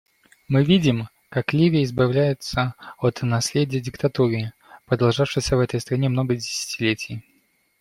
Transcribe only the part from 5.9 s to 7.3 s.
много десятилетий.